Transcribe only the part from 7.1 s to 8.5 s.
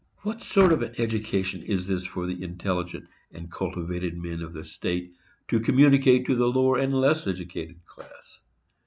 educated class?